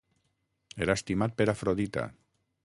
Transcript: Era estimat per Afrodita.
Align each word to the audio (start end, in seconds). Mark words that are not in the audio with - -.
Era 0.85 0.95
estimat 1.01 1.37
per 1.43 1.47
Afrodita. 1.53 2.09